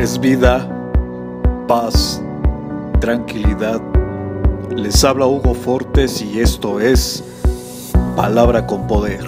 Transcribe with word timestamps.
es 0.00 0.18
vida, 0.18 0.66
paz, 1.68 2.22
tranquilidad. 3.00 3.82
Les 4.74 5.04
habla 5.04 5.26
Hugo 5.26 5.52
Fortes 5.52 6.22
y 6.22 6.40
esto 6.40 6.80
es 6.80 7.22
Palabra 8.16 8.66
con 8.66 8.86
Poder. 8.86 9.26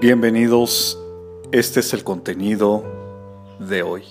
Bienvenidos, 0.00 1.00
este 1.52 1.78
es 1.78 1.94
el 1.94 2.02
contenido 2.02 2.82
de 3.60 3.84
hoy. 3.84 4.02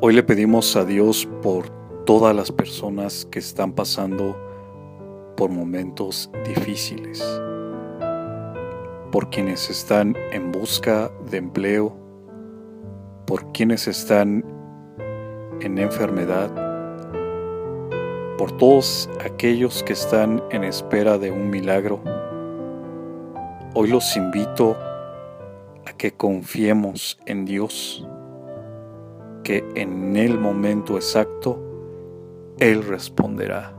Hoy 0.00 0.14
le 0.14 0.22
pedimos 0.22 0.76
a 0.76 0.84
Dios 0.84 1.26
por 1.42 1.68
todas 2.04 2.34
las 2.34 2.52
personas 2.52 3.26
que 3.28 3.40
están 3.40 3.72
pasando 3.72 4.47
por 5.38 5.50
momentos 5.50 6.28
difíciles, 6.44 7.22
por 9.12 9.30
quienes 9.30 9.70
están 9.70 10.16
en 10.32 10.50
busca 10.50 11.12
de 11.30 11.36
empleo, 11.36 11.96
por 13.24 13.52
quienes 13.52 13.86
están 13.86 14.44
en 15.60 15.78
enfermedad, 15.78 16.50
por 18.36 18.50
todos 18.56 19.08
aquellos 19.24 19.84
que 19.84 19.92
están 19.92 20.42
en 20.50 20.64
espera 20.64 21.18
de 21.18 21.30
un 21.30 21.50
milagro. 21.50 22.00
Hoy 23.74 23.90
los 23.90 24.16
invito 24.16 24.76
a 25.86 25.92
que 25.96 26.14
confiemos 26.14 27.16
en 27.26 27.44
Dios, 27.44 28.04
que 29.44 29.64
en 29.76 30.16
el 30.16 30.36
momento 30.36 30.96
exacto 30.96 31.62
Él 32.58 32.82
responderá 32.82 33.78